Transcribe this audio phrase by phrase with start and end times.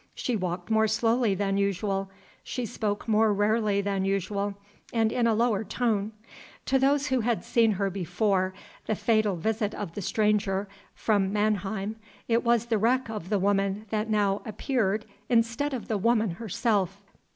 [0.15, 2.09] She walked more slowly than usual;
[2.43, 4.55] she spoke more rarely than usual,
[4.91, 6.11] and in a lower tone.
[6.65, 8.55] To those who had seen her before
[8.87, 13.85] the fatal visit of the stranger from Mannheim, it was the wreck of the woman
[13.91, 17.03] that now appeared instead of the woman herself.